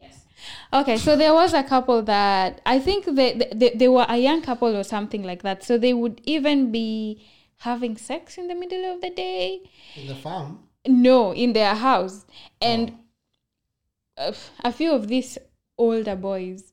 Yes. 0.00 0.26
Okay, 0.80 0.96
so 0.98 1.16
there 1.16 1.32
was 1.32 1.54
a 1.54 1.62
couple 1.62 2.02
that 2.02 2.60
I 2.66 2.78
think 2.78 3.04
they, 3.06 3.32
they 3.54 3.70
they 3.70 3.88
were 3.88 4.06
a 4.08 4.16
young 4.18 4.42
couple 4.42 4.76
or 4.76 4.82
something 4.84 5.22
like 5.22 5.42
that. 5.42 5.64
So 5.64 5.78
they 5.78 5.94
would 5.94 6.20
even 6.24 6.70
be 6.72 7.24
having 7.58 7.96
sex 7.96 8.36
in 8.36 8.48
the 8.48 8.54
middle 8.54 8.84
of 8.92 9.00
the 9.00 9.10
day. 9.10 9.62
In 9.94 10.06
the 10.08 10.14
farm. 10.14 10.58
No, 10.86 11.32
in 11.32 11.52
their 11.52 11.74
house. 11.74 12.26
And 12.60 12.92
a 14.64 14.72
few 14.72 14.92
of 14.92 15.08
these 15.08 15.38
older 15.78 16.16
boys 16.16 16.72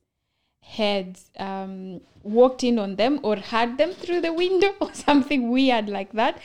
had 0.61 1.19
um, 1.37 1.99
walked 2.23 2.63
in 2.63 2.79
on 2.79 2.95
them 2.95 3.19
or 3.23 3.35
had 3.35 3.77
them 3.77 3.91
through 3.91 4.21
the 4.21 4.33
window 4.33 4.73
or 4.81 4.93
something 4.93 5.49
weird 5.51 5.89
like 5.89 6.13
that. 6.13 6.39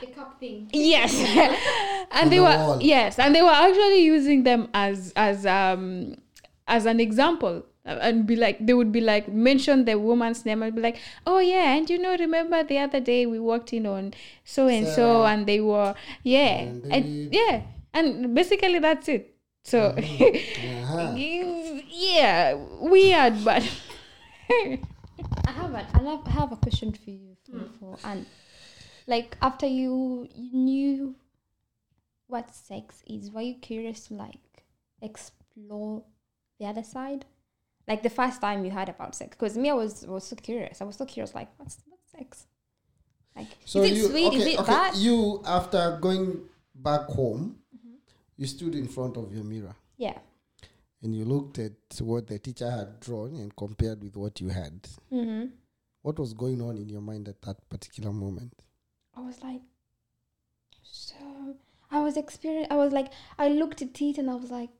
The 0.00 0.06
cup 0.08 0.38
thing. 0.38 0.68
Yes, 0.72 1.14
and 2.10 2.24
On 2.24 2.30
they 2.30 2.36
the 2.36 2.42
were 2.42 2.48
wall. 2.48 2.78
yes, 2.82 3.18
and 3.18 3.34
they 3.34 3.42
were 3.42 3.48
actually 3.48 4.02
using 4.04 4.42
them 4.44 4.68
as 4.74 5.12
as 5.16 5.46
um 5.46 6.16
as 6.76 6.86
an 6.86 6.98
example. 7.00 7.56
uh, 7.84 7.98
And 8.08 8.26
be 8.30 8.36
like, 8.36 8.56
they 8.66 8.74
would 8.80 8.92
be 8.92 9.00
like, 9.12 9.26
mention 9.48 9.84
the 9.86 9.96
woman's 10.08 10.44
name 10.46 10.62
and 10.62 10.74
be 10.74 10.82
like, 10.88 10.98
oh 11.26 11.38
yeah, 11.52 11.74
and 11.76 11.90
you 11.90 11.98
know, 12.04 12.14
remember 12.16 12.62
the 12.72 12.78
other 12.78 13.00
day 13.00 13.26
we 13.26 13.38
walked 13.50 13.72
in 13.78 13.86
on 13.86 14.14
so 14.44 14.68
and 14.68 14.86
so, 14.86 15.06
Serah. 15.06 15.32
and 15.34 15.46
they 15.50 15.60
were, 15.60 15.94
yeah, 16.22 16.54
And 16.62 16.92
and, 16.94 17.04
yeah, 17.40 17.62
and 17.94 18.34
basically 18.34 18.78
that's 18.88 19.08
it. 19.08 19.24
So, 19.72 19.80
Uh-huh. 20.92 21.12
yeah, 22.06 22.54
weird, 22.94 23.34
but 23.44 23.62
I 24.50 25.50
have 25.60 25.72
a, 25.74 25.86
I 25.94 26.02
have, 26.02 26.20
I 26.26 26.30
have 26.30 26.52
a 26.52 26.56
question 26.56 26.92
for 26.92 27.10
you 27.10 27.36
for, 27.44 27.60
for 27.78 27.98
Anne. 28.04 28.26
Like 29.06 29.36
after 29.42 29.66
you 29.66 30.28
you 30.34 30.50
knew 30.52 31.14
what 32.28 32.54
sex 32.54 33.02
is, 33.06 33.30
were 33.30 33.40
you 33.42 33.54
curious 33.70 34.06
to 34.08 34.14
like 34.14 34.64
explore 35.00 36.02
the 36.62 36.68
other 36.68 36.82
side? 36.84 37.24
Like 37.88 38.02
the 38.02 38.10
first 38.10 38.40
time 38.40 38.64
you 38.64 38.70
heard 38.70 38.88
about 38.88 39.14
sex, 39.14 39.36
because 39.36 39.56
me, 39.56 39.68
I 39.70 39.74
was 39.74 40.06
was 40.06 40.24
so 40.24 40.36
curious. 40.36 40.80
I 40.80 40.84
was 40.84 40.96
so 40.96 41.04
curious, 41.04 41.34
like 41.34 41.48
what's 41.58 41.76
what's 41.90 42.10
sex? 42.18 42.46
Like 43.36 43.48
So 43.64 43.82
is 43.82 43.90
it 43.90 43.96
you 43.96 44.08
sweet? 44.08 44.26
okay, 44.28 44.36
is 44.36 44.46
it 44.54 44.58
okay, 44.60 44.72
bad? 44.72 44.94
you 44.96 45.42
after 45.44 45.98
going 46.00 46.26
back 46.74 47.04
home, 47.18 47.56
Mm-hmm. 47.76 47.96
you 48.36 48.46
stood 48.46 48.74
in 48.82 48.86
front 48.96 49.16
of 49.16 49.32
your 49.34 49.44
mirror 49.52 49.74
yeah. 49.96 50.18
and 51.02 51.10
you 51.16 51.24
looked 51.24 51.58
at 51.58 51.72
what 52.10 52.26
the 52.28 52.38
teacher 52.38 52.70
had 52.70 53.00
drawn 53.00 53.30
and 53.42 53.50
compared 53.56 54.02
with 54.04 54.16
what 54.16 54.40
you 54.42 54.48
had. 54.60 54.76
Mm-hmm. 55.12 55.46
What 56.02 56.18
was 56.18 56.32
going 56.34 56.60
on 56.68 56.74
in 56.82 56.88
your 56.88 57.00
mind 57.10 57.28
at 57.28 57.40
that 57.42 57.58
particular 57.68 58.12
moment? 58.12 58.52
I 59.16 59.20
was 59.28 59.38
like, 59.42 59.62
so 60.82 61.56
I 61.90 62.00
was 62.00 62.16
experience. 62.16 62.68
I 62.70 62.76
was 62.76 62.92
like, 62.92 63.10
I 63.38 63.48
looked 63.48 63.82
at 63.82 64.00
it 64.00 64.18
and 64.18 64.30
I 64.30 64.34
was 64.34 64.50
like, 64.50 64.70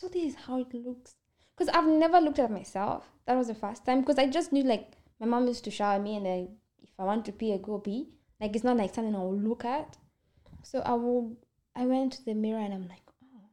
so 0.00 0.08
this 0.08 0.32
is 0.32 0.34
how 0.46 0.60
it 0.60 0.72
looks. 0.72 1.14
Because 1.56 1.74
I've 1.74 1.86
never 1.86 2.20
looked 2.20 2.38
at 2.38 2.50
myself. 2.50 3.10
That 3.26 3.36
was 3.36 3.48
the 3.48 3.54
first 3.54 3.84
time. 3.84 4.00
Because 4.00 4.18
I 4.18 4.26
just 4.26 4.52
knew 4.52 4.62
like 4.62 4.92
my 5.20 5.26
mom 5.26 5.46
used 5.46 5.64
to 5.64 5.70
shower 5.70 5.98
me, 6.00 6.16
and 6.16 6.26
I, 6.26 6.48
if 6.82 6.90
I 6.98 7.04
want 7.04 7.26
to 7.26 7.32
pee, 7.32 7.52
I 7.52 7.58
go 7.58 7.78
pee. 7.78 8.08
Like 8.40 8.54
it's 8.54 8.64
not 8.64 8.78
like 8.78 8.94
something 8.94 9.14
I 9.14 9.18
will 9.18 9.36
look 9.36 9.64
at. 9.64 9.98
So 10.62 10.80
I 10.80 10.94
will. 10.94 11.36
I 11.76 11.84
went 11.86 12.14
to 12.14 12.24
the 12.24 12.34
mirror 12.34 12.58
and 12.60 12.74
I'm 12.74 12.88
like, 12.88 13.02
oh, 13.22 13.50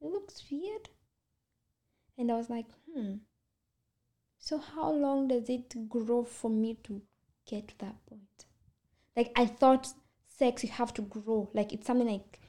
it 0.00 0.12
looks 0.12 0.44
weird. 0.50 0.90
And 2.18 2.30
I 2.30 2.36
was 2.36 2.50
like, 2.50 2.66
hmm. 2.92 3.14
So 4.38 4.58
how 4.58 4.92
long 4.92 5.28
does 5.28 5.48
it 5.48 5.88
grow 5.88 6.22
for 6.22 6.50
me 6.50 6.78
to 6.84 7.02
get 7.46 7.68
to 7.68 7.78
that 7.78 7.96
point? 8.06 8.46
like 9.16 9.32
I 9.34 9.46
thought 9.46 9.88
sex 10.28 10.62
you 10.62 10.70
have 10.70 10.92
to 10.94 11.02
grow. 11.02 11.50
Like 11.54 11.72
it's 11.72 11.86
something 11.86 12.06
like 12.06 12.40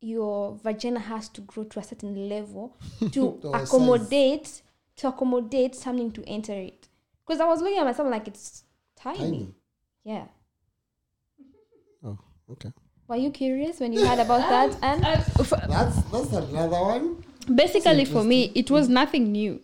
your 0.00 0.56
vagina 0.62 0.98
has 1.00 1.28
to 1.30 1.40
grow 1.42 1.64
to 1.64 1.78
a 1.78 1.82
certain 1.82 2.28
level 2.28 2.76
to 3.12 3.38
Or 3.44 3.58
size. 3.58 3.68
accommodate 3.68 4.62
to 4.96 5.08
accommodate 5.08 5.74
something 5.74 6.10
to 6.12 6.24
enter 6.26 6.52
it. 6.54 6.88
Because 7.26 7.40
I 7.40 7.46
was 7.46 7.60
looking 7.60 7.78
at 7.78 7.84
myself 7.84 8.10
like 8.10 8.28
it's 8.28 8.64
tiny. 8.96 9.18
Tiny. 9.18 9.54
Yeah. 10.04 10.24
Oh, 12.04 12.18
okay. 12.52 12.72
Were 13.08 13.16
you 13.16 13.30
curious 13.30 13.78
when 13.80 13.92
you 13.92 14.06
heard 14.06 14.20
about 14.20 14.48
that? 14.48 14.78
And 14.82 15.02
That's 15.04 16.02
that's 16.10 16.32
another 16.32 16.80
one. 16.80 17.24
basically 17.54 18.04
for 18.06 18.24
me 18.24 18.50
it 18.54 18.70
was 18.70 18.88
nothing 18.88 19.32
new 19.32 19.60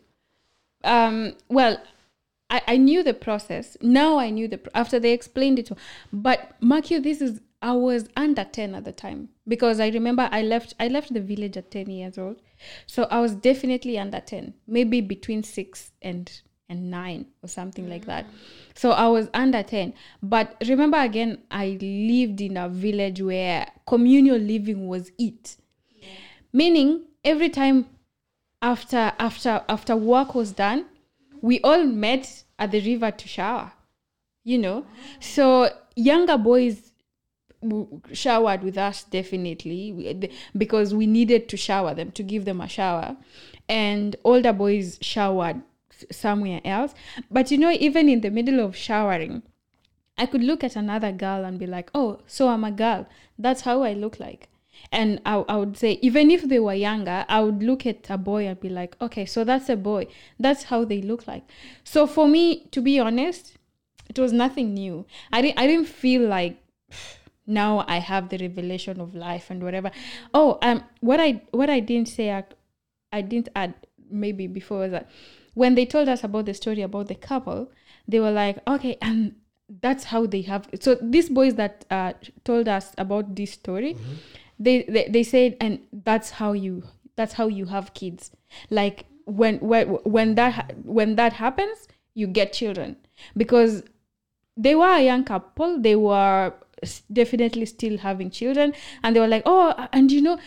um 0.84 1.32
well 1.48 1.80
I, 2.50 2.60
I 2.66 2.76
knew 2.76 3.02
the 3.02 3.14
process 3.14 3.76
now 3.80 4.18
i 4.18 4.30
knew 4.30 4.48
the 4.48 4.58
pr- 4.58 4.70
after 4.74 4.98
they 5.00 5.12
explained 5.12 5.58
it 5.58 5.66
to 5.66 5.76
but 6.12 6.52
mark 6.60 6.90
you 6.90 7.00
this 7.00 7.20
is 7.20 7.40
I 7.66 7.72
was 7.72 8.08
under 8.16 8.44
10 8.44 8.76
at 8.76 8.84
the 8.84 8.92
time 8.92 9.30
because 9.48 9.80
I 9.80 9.88
remember 9.88 10.28
I 10.30 10.42
left 10.42 10.74
I 10.78 10.86
left 10.86 11.12
the 11.12 11.20
village 11.20 11.56
at 11.56 11.72
10 11.72 11.90
years 11.90 12.16
old. 12.16 12.36
So 12.86 13.08
I 13.10 13.20
was 13.20 13.34
definitely 13.34 13.98
under 13.98 14.20
10, 14.20 14.54
maybe 14.68 15.00
between 15.00 15.42
6 15.42 15.90
and 16.00 16.30
and 16.68 16.92
9 16.92 17.26
or 17.42 17.48
something 17.48 17.88
like 17.88 18.04
that. 18.04 18.24
So 18.76 18.92
I 18.92 19.08
was 19.08 19.28
under 19.34 19.64
10. 19.64 19.94
But 20.22 20.56
remember 20.68 20.98
again 20.98 21.38
I 21.50 21.76
lived 21.80 22.40
in 22.40 22.56
a 22.56 22.68
village 22.68 23.20
where 23.20 23.66
communal 23.84 24.38
living 24.38 24.86
was 24.86 25.10
it. 25.18 25.56
Meaning 26.52 27.02
every 27.24 27.48
time 27.48 27.86
after 28.62 29.12
after 29.18 29.64
after 29.68 29.96
work 29.96 30.36
was 30.36 30.52
done, 30.52 30.86
we 31.40 31.60
all 31.62 31.82
met 31.82 32.44
at 32.60 32.70
the 32.70 32.80
river 32.80 33.10
to 33.10 33.26
shower 33.26 33.72
you 34.44 34.56
know 34.56 34.86
so 35.18 35.68
younger 35.96 36.38
boys 36.38 36.85
showered 38.12 38.62
with 38.62 38.76
us 38.76 39.04
definitely 39.04 40.30
because 40.56 40.94
we 40.94 41.06
needed 41.06 41.48
to 41.48 41.56
shower 41.56 41.94
them 41.94 42.10
to 42.12 42.22
give 42.22 42.44
them 42.44 42.60
a 42.60 42.68
shower 42.68 43.16
and 43.68 44.14
older 44.24 44.52
boys 44.52 44.98
showered 45.00 45.62
somewhere 46.10 46.60
else 46.64 46.94
but 47.30 47.50
you 47.50 47.56
know 47.56 47.70
even 47.70 48.08
in 48.08 48.20
the 48.20 48.30
middle 48.30 48.60
of 48.60 48.76
showering 48.76 49.42
I 50.18 50.26
could 50.26 50.42
look 50.42 50.64
at 50.64 50.76
another 50.76 51.12
girl 51.12 51.44
and 51.44 51.58
be 51.58 51.66
like, 51.66 51.90
oh, 51.94 52.20
so 52.26 52.48
I'm 52.48 52.64
a 52.64 52.70
girl. 52.70 53.06
That's 53.38 53.62
how 53.62 53.82
I 53.82 53.92
look 53.92 54.18
like. 54.18 54.48
And 54.92 55.20
I, 55.26 55.36
I 55.48 55.56
would 55.56 55.76
say, 55.76 55.98
even 56.02 56.30
if 56.30 56.48
they 56.48 56.58
were 56.58 56.74
younger, 56.74 57.24
I 57.28 57.40
would 57.42 57.62
look 57.62 57.86
at 57.86 58.08
a 58.08 58.18
boy 58.18 58.46
and 58.46 58.58
be 58.58 58.68
like, 58.68 58.96
okay, 59.00 59.26
so 59.26 59.44
that's 59.44 59.68
a 59.68 59.76
boy. 59.76 60.06
That's 60.38 60.64
how 60.64 60.84
they 60.84 61.02
look 61.02 61.26
like. 61.26 61.44
So 61.84 62.06
for 62.06 62.28
me, 62.28 62.66
to 62.70 62.80
be 62.80 62.98
honest, 62.98 63.56
it 64.08 64.18
was 64.18 64.32
nothing 64.32 64.74
new. 64.74 65.06
I 65.32 65.42
didn't, 65.42 65.58
I 65.58 65.66
didn't 65.66 65.88
feel 65.88 66.22
like 66.22 66.62
now 67.46 67.84
I 67.86 67.98
have 67.98 68.28
the 68.28 68.38
revelation 68.38 69.00
of 69.00 69.14
life 69.14 69.50
and 69.50 69.62
whatever. 69.62 69.90
Oh, 70.34 70.58
um, 70.62 70.84
what 71.00 71.20
I 71.20 71.42
what 71.52 71.70
I 71.70 71.80
didn't 71.80 72.08
say, 72.08 72.32
I, 72.32 72.44
I 73.12 73.22
didn't 73.22 73.48
add 73.54 73.74
maybe 74.10 74.46
before 74.46 74.78
was 74.78 74.92
that 74.92 75.08
when 75.54 75.74
they 75.74 75.86
told 75.86 76.08
us 76.08 76.22
about 76.22 76.46
the 76.46 76.54
story 76.54 76.82
about 76.82 77.08
the 77.08 77.14
couple, 77.14 77.70
they 78.06 78.20
were 78.20 78.30
like, 78.30 78.58
okay, 78.68 78.98
and 79.00 79.36
that's 79.80 80.04
how 80.04 80.26
they 80.26 80.42
have. 80.42 80.68
So 80.80 80.96
these 81.00 81.28
boys 81.28 81.54
that 81.54 81.84
uh, 81.90 82.12
told 82.44 82.68
us 82.68 82.92
about 82.98 83.34
this 83.34 83.52
story, 83.52 83.96
they, 84.58 84.82
they 84.82 85.08
they 85.08 85.22
said, 85.22 85.56
and 85.60 85.80
that's 85.92 86.30
how 86.30 86.52
you 86.52 86.82
that's 87.16 87.34
how 87.34 87.46
you 87.46 87.66
have 87.66 87.94
kids. 87.94 88.30
Like 88.70 89.06
when 89.24 89.58
when 89.60 89.88
when 89.88 90.34
that 90.34 90.76
when 90.84 91.16
that 91.16 91.34
happens, 91.34 91.88
you 92.14 92.26
get 92.26 92.52
children 92.52 92.96
because 93.36 93.82
they 94.56 94.74
were 94.74 94.88
a 94.88 95.02
young 95.04 95.22
couple 95.24 95.80
they 95.80 95.94
were 95.94 96.52
definitely 97.12 97.66
still 97.66 97.98
having 97.98 98.30
children 98.30 98.74
and 99.02 99.14
they 99.16 99.20
were 99.20 99.28
like 99.28 99.42
oh 99.46 99.88
and 99.92 100.12
you 100.12 100.20
know 100.20 100.38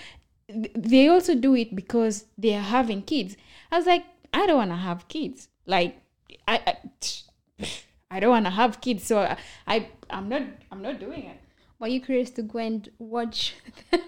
they 0.75 1.07
also 1.07 1.35
do 1.35 1.55
it 1.55 1.75
because 1.75 2.25
they 2.37 2.55
are 2.55 2.61
having 2.61 3.01
kids 3.01 3.35
i 3.71 3.77
was 3.77 3.85
like 3.85 4.03
i 4.33 4.45
don't 4.45 4.57
want 4.57 4.71
to 4.71 4.77
have 4.77 5.07
kids 5.07 5.47
like 5.65 5.99
i 6.47 6.61
i, 6.67 7.65
I 8.11 8.19
don't 8.19 8.31
want 8.31 8.45
to 8.45 8.51
have 8.51 8.81
kids 8.81 9.05
so 9.05 9.19
I, 9.19 9.37
I 9.67 9.89
i'm 10.09 10.29
not 10.29 10.41
i'm 10.71 10.81
not 10.81 10.99
doing 10.99 11.25
it 11.25 11.39
Were 11.79 11.87
you 11.87 12.01
curious 12.01 12.31
to 12.31 12.41
go 12.41 12.59
and 12.59 12.89
watch 12.99 13.55
them? 13.91 14.01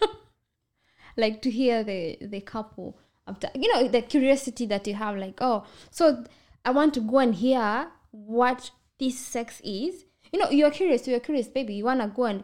like 1.18 1.42
to 1.44 1.50
hear 1.50 1.84
the 1.84 2.18
the 2.22 2.42
couple 2.42 2.98
after 3.28 3.50
you 3.56 3.72
know 3.74 3.88
the 3.88 4.01
curiosity 4.01 4.66
that 4.66 4.88
you 4.88 4.96
have 4.96 5.16
like 5.18 5.38
oh 5.40 5.66
so 5.90 6.25
I 6.63 6.72
want 6.72 6.94
to 6.94 7.00
go 7.00 7.20
and 7.20 7.34
hear 7.34 7.88
what 8.12 8.72
this 9.00 9.18
sex 9.18 9.62
is. 9.63 10.06
You 10.32 10.40
know, 10.40 10.50
you're 10.50 10.72
curious, 10.72 11.08
you're 11.08 11.20
curious, 11.20 11.48
baby. 11.48 11.74
You 11.76 11.86
wanna 11.86 12.08
go 12.08 12.26
and 12.26 12.44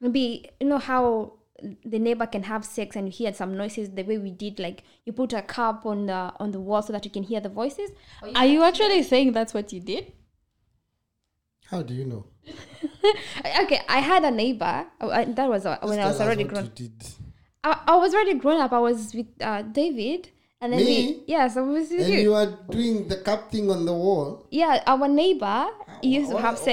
maybe 0.00 0.50
you 0.60 0.66
know 0.66 0.78
how 0.78 1.34
the 1.84 1.98
neighbor 1.98 2.26
can 2.26 2.42
have 2.44 2.64
sex 2.64 2.96
and 2.96 3.06
you 3.08 3.12
hear 3.12 3.32
some 3.34 3.56
noises 3.56 3.90
the 3.90 4.02
way 4.02 4.16
we 4.16 4.30
did 4.30 4.58
like 4.58 4.82
you 5.04 5.12
put 5.12 5.32
a 5.34 5.42
cup 5.42 5.84
on 5.84 6.06
the 6.06 6.32
on 6.40 6.52
the 6.52 6.60
wall 6.60 6.80
so 6.80 6.90
that 6.90 7.04
you 7.04 7.10
can 7.10 7.22
hear 7.22 7.38
the 7.38 7.50
voices 7.50 7.90
are 8.34 8.46
you 8.46 8.62
actually 8.62 9.02
saying 9.02 9.32
that's 9.32 9.52
what 9.52 9.70
you 9.70 9.78
did 9.78 10.10
How 11.66 11.82
do 11.82 11.92
you 11.92 12.06
know? 12.06 12.24
okay 13.62 13.80
i 13.90 13.98
had 13.98 14.24
a 14.24 14.30
neighbor 14.30 14.86
uh, 15.02 15.06
uh, 15.06 15.24
that 15.34 15.50
was 15.50 15.66
uh, 15.66 15.76
when 15.82 15.98
Just 15.98 16.06
i 16.06 16.08
was 16.08 16.20
already 16.22 16.44
grown 16.44 16.70
you. 16.76 16.90
I, 17.62 17.78
I 17.88 17.96
was 17.96 18.14
already 18.14 18.34
grown 18.34 18.60
up. 18.60 18.72
I 18.72 18.78
was 18.78 19.14
with 19.14 19.26
uh, 19.40 19.60
David, 19.62 20.30
and 20.60 20.72
then 20.72 20.80
Me? 20.80 20.86
we 20.86 21.24
yes, 21.26 21.56
I 21.56 21.60
was 21.60 21.90
And 21.90 22.08
you. 22.08 22.20
you 22.20 22.34
are 22.34 22.46
doing 22.70 23.06
the 23.06 23.16
cup 23.16 23.50
thing 23.50 23.70
on 23.70 23.84
the 23.84 23.92
wall. 23.92 24.46
Yeah, 24.50 24.82
our 24.86 25.06
neighbor 25.08 25.66
used 26.02 26.30
to 26.30 26.38
have 26.38 26.54
what 26.54 26.64